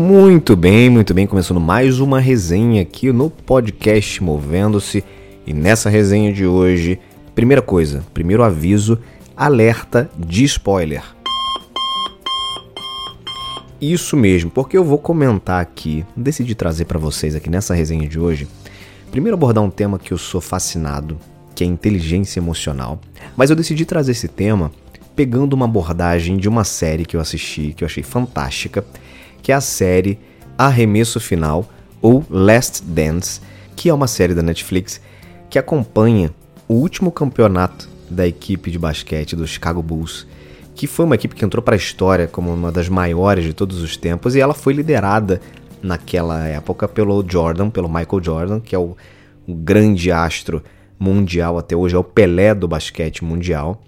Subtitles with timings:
[0.00, 5.04] Muito bem, muito bem, começando mais uma resenha aqui no podcast Movendo-se.
[5.46, 6.98] E nessa resenha de hoje,
[7.34, 8.98] primeira coisa, primeiro aviso,
[9.36, 11.02] alerta de spoiler.
[13.78, 18.18] Isso mesmo, porque eu vou comentar aqui, decidi trazer para vocês aqui nessa resenha de
[18.18, 18.48] hoje.
[19.10, 21.18] Primeiro abordar um tema que eu sou fascinado,
[21.54, 22.98] que é inteligência emocional.
[23.36, 24.72] Mas eu decidi trazer esse tema
[25.14, 28.82] pegando uma abordagem de uma série que eu assisti, que eu achei fantástica,
[29.42, 30.18] que é a série
[30.56, 31.68] Arremesso Final
[32.02, 33.40] ou Last Dance,
[33.76, 35.00] que é uma série da Netflix
[35.48, 36.30] que acompanha
[36.68, 40.26] o último campeonato da equipe de basquete do Chicago Bulls,
[40.74, 43.80] que foi uma equipe que entrou para a história como uma das maiores de todos
[43.80, 45.40] os tempos e ela foi liderada
[45.82, 48.96] naquela época pelo Jordan, pelo Michael Jordan, que é o,
[49.46, 50.62] o grande astro
[50.98, 53.82] mundial até hoje, é o Pelé do basquete mundial.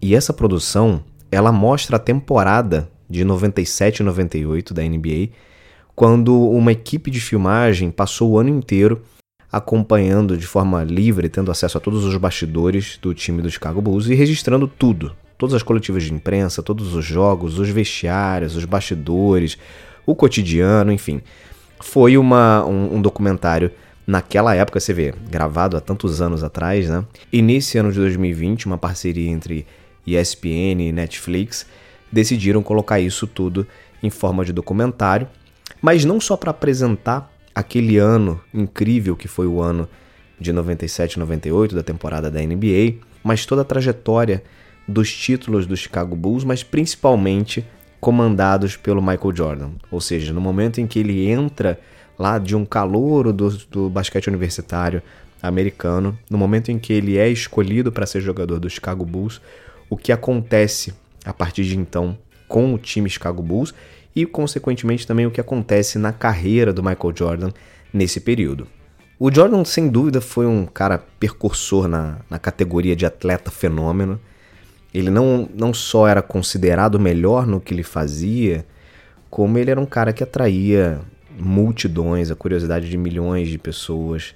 [0.00, 5.28] E essa produção, ela mostra a temporada de 97 e 98 da NBA,
[5.94, 9.02] quando uma equipe de filmagem passou o ano inteiro
[9.52, 14.08] acompanhando de forma livre, tendo acesso a todos os bastidores do time do Chicago Bulls
[14.08, 19.58] e registrando tudo, todas as coletivas de imprensa, todos os jogos, os vestiários, os bastidores,
[20.06, 21.20] o cotidiano, enfim.
[21.80, 23.70] Foi uma, um, um documentário
[24.06, 27.04] naquela época, você vê, gravado há tantos anos atrás, né?
[27.30, 29.66] E nesse ano de 2020, uma parceria entre
[30.06, 31.66] ESPN e Netflix
[32.12, 33.66] decidiram colocar isso tudo
[34.02, 35.26] em forma de documentário,
[35.80, 39.88] mas não só para apresentar aquele ano incrível que foi o ano
[40.38, 44.42] de 97 98 da temporada da NBA, mas toda a trajetória
[44.86, 47.64] dos títulos do Chicago Bulls, mas principalmente
[48.00, 49.70] comandados pelo Michael Jordan.
[49.90, 51.78] Ou seja, no momento em que ele entra
[52.18, 55.00] lá de um calouro do, do basquete universitário
[55.40, 59.40] americano, no momento em que ele é escolhido para ser jogador do Chicago Bulls,
[59.88, 60.92] o que acontece
[61.24, 62.16] a partir de então
[62.48, 63.72] com o time Chicago Bulls
[64.14, 67.50] e, consequentemente, também o que acontece na carreira do Michael Jordan
[67.92, 68.66] nesse período.
[69.18, 74.20] O Jordan, sem dúvida, foi um cara percursor na, na categoria de atleta fenômeno.
[74.92, 78.66] Ele não, não só era considerado melhor no que ele fazia,
[79.30, 81.00] como ele era um cara que atraía
[81.38, 84.34] multidões, a curiosidade de milhões de pessoas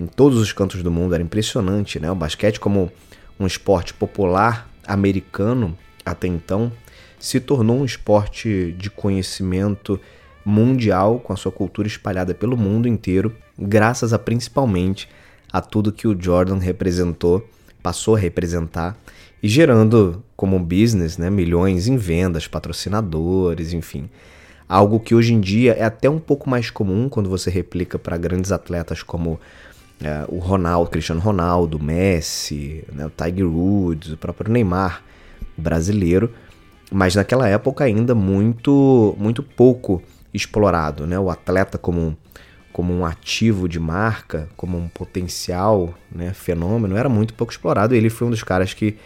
[0.00, 1.14] em todos os cantos do mundo.
[1.14, 2.10] Era impressionante, né?
[2.10, 2.90] O basquete como
[3.38, 6.72] um esporte popular americano até então,
[7.18, 9.98] se tornou um esporte de conhecimento
[10.44, 15.08] mundial, com a sua cultura espalhada pelo mundo inteiro, graças a principalmente
[15.52, 17.48] a tudo que o Jordan representou,
[17.82, 18.96] passou a representar
[19.42, 24.08] e gerando como business, né, milhões em vendas, patrocinadores, enfim.
[24.68, 28.16] Algo que hoje em dia é até um pouco mais comum quando você replica para
[28.16, 29.38] grandes atletas como
[30.02, 35.04] é, o Ronaldo, Cristiano Ronaldo, Messi, né, o Tiger Woods, o próprio Neymar
[35.56, 36.32] brasileiro,
[36.90, 40.02] mas naquela época ainda muito muito pouco
[40.32, 41.18] explorado, né?
[41.18, 42.16] O atleta como
[42.72, 47.94] como um ativo de marca, como um potencial, né, fenômeno, era muito pouco explorado.
[47.94, 48.96] E ele foi um dos caras que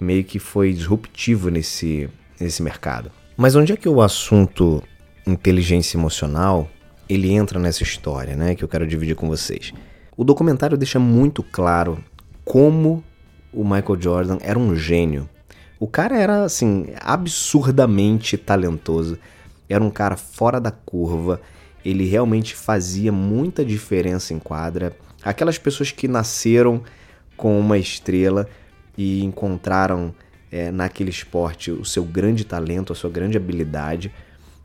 [0.00, 2.08] meio que foi disruptivo nesse
[2.38, 3.10] nesse mercado.
[3.36, 4.82] Mas onde é que o assunto
[5.26, 6.68] inteligência emocional
[7.08, 9.72] ele entra nessa história, né, que eu quero dividir com vocês?
[10.16, 12.02] O documentário deixa muito claro
[12.44, 13.04] como
[13.52, 15.28] o Michael Jordan era um gênio
[15.80, 19.18] o cara era, assim, absurdamente talentoso.
[19.66, 21.40] Era um cara fora da curva.
[21.82, 24.94] Ele realmente fazia muita diferença em quadra.
[25.22, 26.82] Aquelas pessoas que nasceram
[27.34, 28.46] com uma estrela
[28.94, 30.14] e encontraram
[30.52, 34.12] é, naquele esporte o seu grande talento, a sua grande habilidade.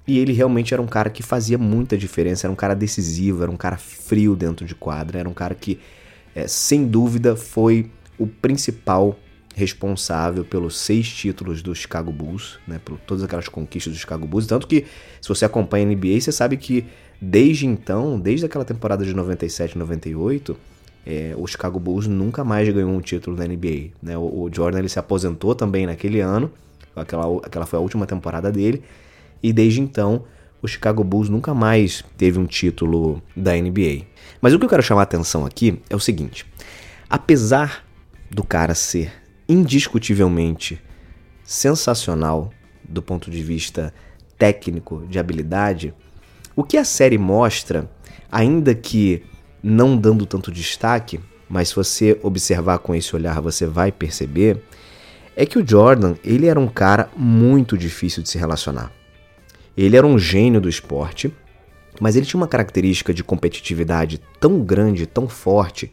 [0.05, 3.49] E ele realmente era um cara que fazia muita diferença, era um cara decisivo, era
[3.49, 5.79] um cara frio dentro de quadra, era um cara que,
[6.35, 7.89] é, sem dúvida, foi
[8.19, 9.17] o principal
[9.55, 14.45] responsável pelos seis títulos do Chicago Bulls, né, por todas aquelas conquistas do Chicago Bulls.
[14.45, 14.85] Tanto que,
[15.21, 16.85] se você acompanha a NBA, você sabe que
[17.21, 20.57] desde então, desde aquela temporada de 97, 98,
[21.05, 23.91] é, o Chicago Bulls nunca mais ganhou um título na NBA.
[24.03, 24.17] Né?
[24.17, 26.51] O, o, Jordan ele se aposentou também naquele ano,
[26.93, 28.83] aquela, aquela foi a última temporada dele,
[29.41, 30.25] e desde então
[30.61, 34.01] o Chicago Bulls nunca mais teve um título da NBA.
[34.41, 36.45] Mas o que eu quero chamar a atenção aqui é o seguinte:
[37.09, 37.85] apesar
[38.29, 40.81] do cara ser indiscutivelmente
[41.43, 42.51] sensacional
[42.83, 43.93] do ponto de vista
[44.37, 45.93] técnico, de habilidade,
[46.55, 47.89] o que a série mostra,
[48.31, 49.23] ainda que
[49.61, 51.19] não dando tanto destaque,
[51.49, 54.63] mas se você observar com esse olhar você vai perceber,
[55.35, 58.91] é que o Jordan, ele era um cara muito difícil de se relacionar.
[59.75, 61.33] Ele era um gênio do esporte,
[61.99, 65.91] mas ele tinha uma característica de competitividade tão grande, tão forte,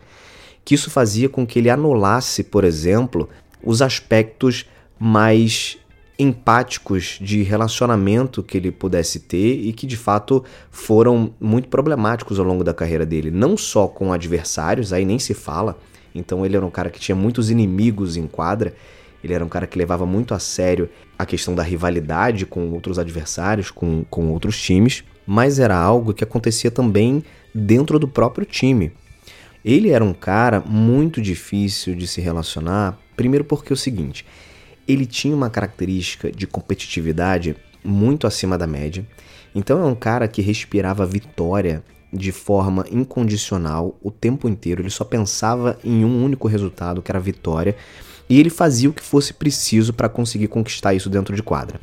[0.65, 3.29] que isso fazia com que ele anulasse, por exemplo,
[3.63, 4.67] os aspectos
[4.99, 5.79] mais
[6.19, 12.45] empáticos de relacionamento que ele pudesse ter e que de fato foram muito problemáticos ao
[12.45, 15.79] longo da carreira dele, não só com adversários, aí nem se fala.
[16.15, 18.75] Então ele era um cara que tinha muitos inimigos em quadra,
[19.25, 20.89] ele era um cara que levava muito a sério
[21.19, 26.25] a questão da rivalidade com outros adversários, com, com outros times, mas era algo que
[26.25, 27.25] acontecia também
[27.55, 28.93] dentro do próprio time.
[29.65, 34.25] Ele era um cara muito difícil de se relacionar, primeiro porque é o seguinte,
[34.87, 39.07] ele tinha uma característica de competitividade muito acima da média.
[39.55, 41.83] Então é um cara que respirava vitória
[42.13, 44.83] de forma incondicional o tempo inteiro.
[44.83, 47.75] Ele só pensava em um único resultado, que era a vitória,
[48.29, 51.81] e ele fazia o que fosse preciso para conseguir conquistar isso dentro de quadra.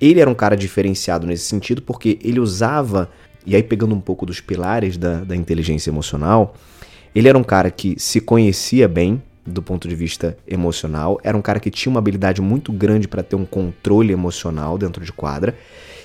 [0.00, 3.10] Ele era um cara diferenciado nesse sentido porque ele usava,
[3.46, 6.54] e aí pegando um pouco dos pilares da, da inteligência emocional,
[7.14, 11.20] ele era um cara que se conhecia bem, do ponto de vista emocional.
[11.22, 15.04] Era um cara que tinha uma habilidade muito grande para ter um controle emocional dentro
[15.04, 15.54] de quadra.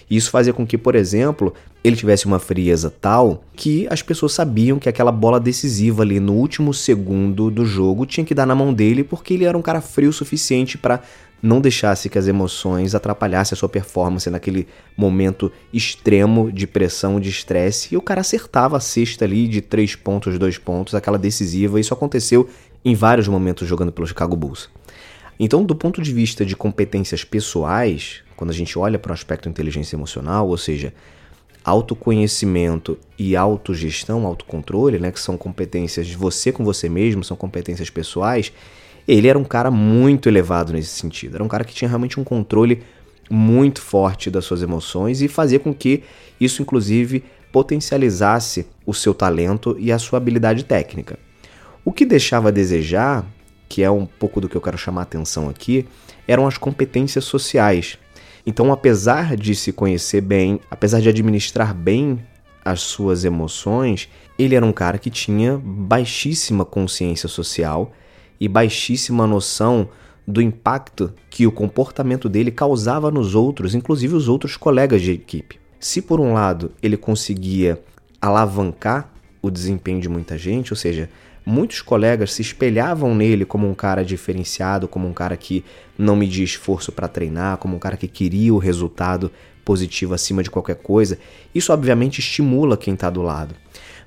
[0.10, 1.54] E isso fazia com que, por exemplo,
[1.84, 6.34] ele tivesse uma frieza tal que as pessoas sabiam que aquela bola decisiva ali no
[6.34, 9.82] último segundo do jogo tinha que dar na mão dele porque ele era um cara
[9.82, 11.02] frio o suficiente para
[11.42, 17.30] não deixasse que as emoções atrapalhassem a sua performance naquele momento extremo de pressão, de
[17.30, 21.80] estresse, e o cara acertava a cesta ali de três pontos, dois pontos, aquela decisiva.
[21.80, 22.50] Isso aconteceu
[22.84, 24.70] em vários momentos jogando pelo Chicago Bulls.
[25.40, 29.48] Então, do ponto de vista de competências pessoais, quando a gente olha para o aspecto
[29.48, 30.94] inteligência emocional, ou seja,
[31.64, 37.90] autoconhecimento e autogestão, autocontrole, né, que são competências de você com você mesmo, são competências
[37.90, 38.52] pessoais,
[39.08, 41.36] ele era um cara muito elevado nesse sentido.
[41.36, 42.84] Era um cara que tinha realmente um controle
[43.30, 46.04] muito forte das suas emoções e fazia com que
[46.40, 51.18] isso, inclusive, potencializasse o seu talento e a sua habilidade técnica.
[51.84, 53.26] O que deixava a desejar,
[53.68, 55.88] que é um pouco do que eu quero chamar a atenção aqui,
[56.28, 57.98] eram as competências sociais.
[58.46, 62.20] Então, apesar de se conhecer bem, apesar de administrar bem
[62.64, 67.92] as suas emoções, ele era um cara que tinha baixíssima consciência social
[68.40, 69.90] e baixíssima noção
[70.28, 75.60] do impacto que o comportamento dele causava nos outros, inclusive os outros colegas de equipe.
[75.80, 77.82] Se por um lado ele conseguia
[78.22, 79.12] alavancar
[79.42, 81.10] o desempenho de muita gente, ou seja,
[81.46, 85.64] muitos colegas se espelhavam nele como um cara diferenciado, como um cara que
[85.98, 89.32] não media esforço para treinar, como um cara que queria o resultado
[89.64, 91.20] positivo acima de qualquer coisa.
[91.54, 93.56] Isso obviamente estimula quem está do lado.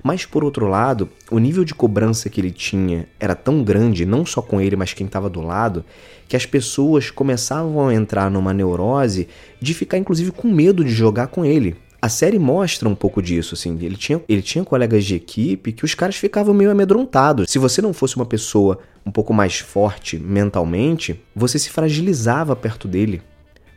[0.03, 4.25] Mas por outro lado, o nível de cobrança que ele tinha era tão grande, não
[4.25, 5.85] só com ele, mas quem estava do lado,
[6.27, 9.29] que as pessoas começavam a entrar numa neurose
[9.61, 11.77] de ficar inclusive com medo de jogar com ele.
[12.03, 13.77] A série mostra um pouco disso, assim.
[13.81, 17.49] Ele tinha, ele tinha colegas de equipe que os caras ficavam meio amedrontados.
[17.49, 22.89] Se você não fosse uma pessoa um pouco mais forte mentalmente, você se fragilizava perto
[22.89, 23.21] dele.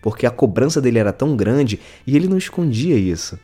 [0.03, 3.39] Porque a cobrança dele era tão grande e ele não escondia isso.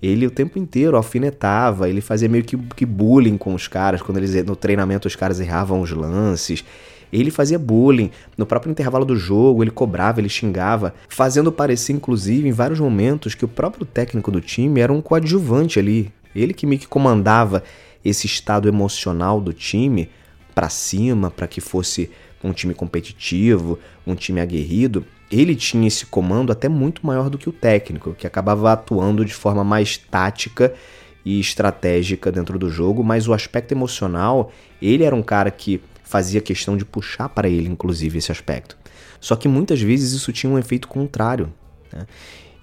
[0.00, 4.00] Ele o tempo inteiro alfinetava, ele fazia meio que, que bullying com os caras.
[4.00, 6.64] Quando eles no treinamento os caras erravam os lances.
[7.12, 8.10] Ele fazia bullying.
[8.36, 13.34] No próprio intervalo do jogo, ele cobrava, ele xingava, fazendo parecer, inclusive, em vários momentos,
[13.34, 16.12] que o próprio técnico do time era um coadjuvante ali.
[16.34, 17.62] Ele que meio que comandava
[18.04, 20.08] esse estado emocional do time
[20.54, 22.10] para cima, para que fosse
[22.42, 25.04] um time competitivo, um time aguerrido.
[25.30, 29.34] Ele tinha esse comando até muito maior do que o técnico, que acabava atuando de
[29.34, 30.72] forma mais tática
[31.24, 34.50] e estratégica dentro do jogo, mas o aspecto emocional,
[34.80, 38.76] ele era um cara que fazia questão de puxar para ele, inclusive, esse aspecto.
[39.20, 41.52] Só que muitas vezes isso tinha um efeito contrário.
[41.92, 42.04] Né?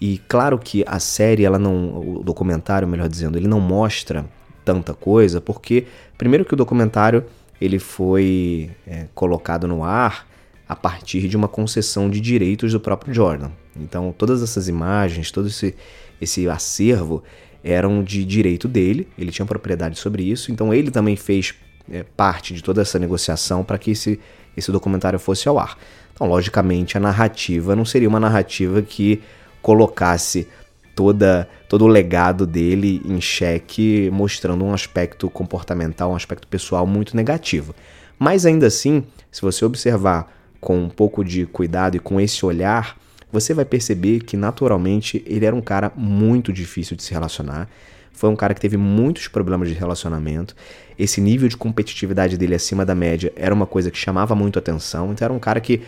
[0.02, 4.26] E claro que a série, ela não, o documentário, melhor dizendo, ele não mostra
[4.66, 5.88] tanta coisa, porque
[6.18, 7.24] primeiro que o documentário
[7.60, 10.28] ele foi é, colocado no ar
[10.68, 13.50] a partir de uma concessão de direitos do próprio Jordan.
[13.80, 15.74] Então todas essas imagens, todo esse,
[16.20, 17.24] esse acervo
[17.64, 21.56] eram de direito dele, ele tinha propriedade sobre isso, então ele também fez
[21.92, 24.20] é, parte de toda essa negociação para que esse,
[24.56, 25.78] esse documentário fosse ao ar.
[26.14, 29.22] Então, logicamente, a narrativa não seria uma narrativa que
[29.62, 30.48] colocasse
[30.96, 37.16] toda todo o legado dele em xeque, mostrando um aspecto comportamental, um aspecto pessoal muito
[37.16, 37.76] negativo.
[38.18, 42.98] Mas ainda assim, se você observar com um pouco de cuidado e com esse olhar,
[43.32, 47.70] você vai perceber que naturalmente ele era um cara muito difícil de se relacionar.
[48.18, 50.56] Foi um cara que teve muitos problemas de relacionamento.
[50.98, 55.12] Esse nível de competitividade dele acima da média era uma coisa que chamava muito atenção.
[55.12, 55.84] Então era um cara que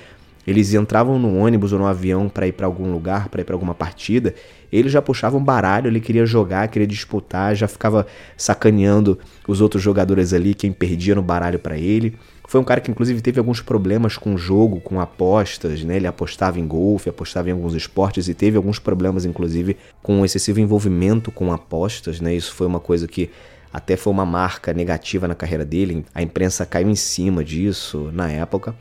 [0.46, 3.56] eles entravam no ônibus ou no avião para ir para algum lugar, para ir para
[3.56, 4.36] alguma partida,
[4.72, 8.06] ele já puxava um baralho, ele queria jogar, queria disputar, já ficava
[8.38, 9.18] sacaneando
[9.48, 12.16] os outros jogadores ali, quem perdia no baralho para ele.
[12.50, 15.98] Foi um cara que inclusive teve alguns problemas com o jogo, com apostas, né?
[15.98, 20.26] Ele apostava em golfe, apostava em alguns esportes e teve alguns problemas inclusive com um
[20.26, 22.34] excessivo envolvimento com apostas, né?
[22.34, 23.30] Isso foi uma coisa que
[23.72, 26.04] até foi uma marca negativa na carreira dele.
[26.12, 28.76] A imprensa caiu em cima disso na época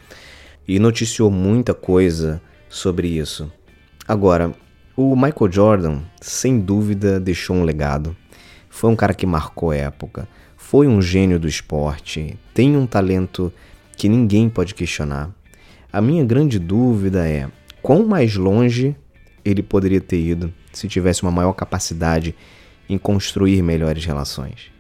[0.66, 3.52] e noticiou muita coisa sobre isso.
[4.06, 4.50] Agora,
[4.96, 8.16] o Michael Jordan, sem dúvida, deixou um legado.
[8.70, 10.26] Foi um cara que marcou a época
[10.70, 13.50] foi um gênio do esporte, tem um talento
[13.96, 15.30] que ninguém pode questionar.
[15.90, 17.48] A minha grande dúvida é
[17.80, 18.94] quão mais longe
[19.42, 22.34] ele poderia ter ido se tivesse uma maior capacidade
[22.87, 24.70] em construir melhores relações.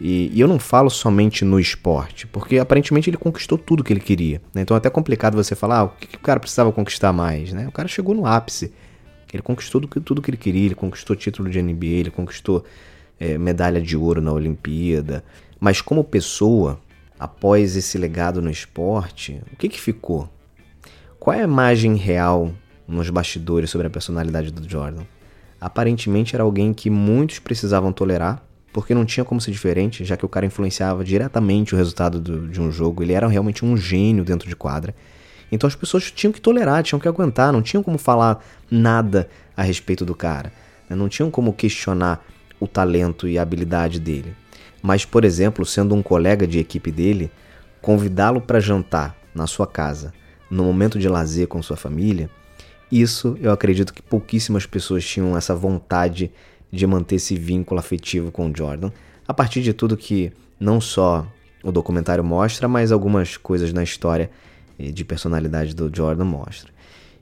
[0.00, 4.00] E, e, eu não falo somente no esporte, porque aparentemente ele conquistou tudo que ele
[4.00, 4.42] queria.
[4.52, 4.62] Né?
[4.62, 7.52] Então é até complicado você falar ah, o que, que, o cara precisava conquistar mais.
[7.52, 7.68] Né?
[7.68, 8.72] O cara chegou no ápice.
[9.32, 12.64] Ele conquistou tudo, tudo que ele queria, ele conquistou título de NBA, ele conquistou
[13.18, 15.24] é, medalha de ouro na Olimpíada.
[15.58, 16.80] Mas como pessoa,
[17.18, 20.28] após esse legado no esporte, o que, que ficou?
[21.18, 22.52] Qual é a imagem real
[22.86, 25.04] nos bastidores sobre a personalidade do Jordan?
[25.60, 28.42] Aparentemente era alguém que muitos precisavam tolerar,
[28.72, 32.48] porque não tinha como ser diferente, já que o cara influenciava diretamente o resultado do,
[32.48, 33.02] de um jogo.
[33.02, 34.94] Ele era realmente um gênio dentro de quadra.
[35.50, 39.62] Então as pessoas tinham que tolerar, tinham que aguentar, não tinham como falar nada a
[39.62, 40.52] respeito do cara.
[40.90, 40.96] Né?
[40.96, 42.22] Não tinham como questionar
[42.64, 44.34] o talento e a habilidade dele.
[44.82, 47.30] Mas, por exemplo, sendo um colega de equipe dele,
[47.80, 50.12] convidá-lo para jantar na sua casa,
[50.50, 52.28] no momento de lazer com sua família,
[52.90, 56.30] isso eu acredito que pouquíssimas pessoas tinham essa vontade
[56.70, 58.90] de manter esse vínculo afetivo com o Jordan,
[59.26, 61.26] a partir de tudo que não só
[61.62, 64.30] o documentário mostra, mas algumas coisas na história
[64.78, 66.72] eh, de personalidade do Jordan mostra.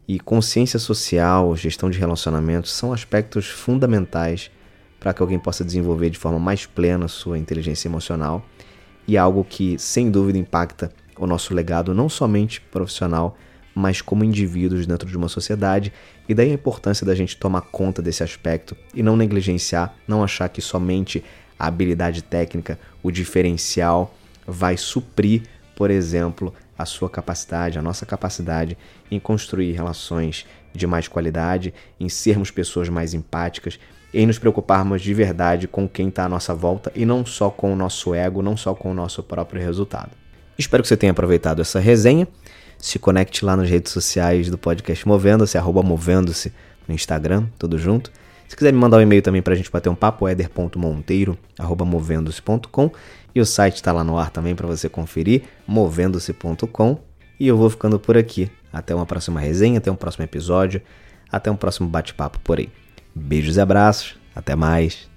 [0.06, 4.50] E consciência social, gestão de relacionamentos são aspectos fundamentais
[5.02, 8.47] para que alguém possa desenvolver de forma mais plena sua inteligência emocional.
[9.06, 13.37] E algo que sem dúvida impacta o nosso legado não somente profissional,
[13.75, 15.92] mas como indivíduos dentro de uma sociedade,
[16.28, 20.49] e daí a importância da gente tomar conta desse aspecto e não negligenciar, não achar
[20.49, 21.25] que somente
[21.59, 24.14] a habilidade técnica, o diferencial,
[24.47, 25.42] vai suprir,
[25.75, 28.76] por exemplo, a sua capacidade, a nossa capacidade
[29.11, 33.79] em construir relações de mais qualidade, em sermos pessoas mais empáticas
[34.14, 37.73] em nos preocuparmos de verdade com quem está à nossa volta e não só com
[37.73, 40.11] o nosso ego, não só com o nosso próprio resultado.
[40.59, 42.29] Espero que você tenha aproveitado essa resenha.
[42.79, 46.52] Se conecte lá nas redes sociais do podcast Movendo-se, arroba Movendo-se
[46.87, 48.12] no Instagram, tudo junto.
[48.49, 51.87] Se quiser me mandar um e-mail também para a gente bater um papo, eder.monteiro, arroba
[51.87, 52.91] movendo-se.com.
[53.35, 56.99] E o site está lá no ar também para você conferir, movendo-se.com.
[57.41, 58.51] E eu vou ficando por aqui.
[58.73, 60.81] Até uma próxima resenha, até um próximo episódio,
[61.31, 62.69] até um próximo bate-papo por aí.
[63.15, 64.17] Beijos e abraços.
[64.35, 65.11] Até mais.